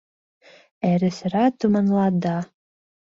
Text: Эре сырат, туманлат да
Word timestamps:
Эре 0.89 1.09
сырат, 1.17 1.53
туманлат 1.59 2.13
да 2.23 2.37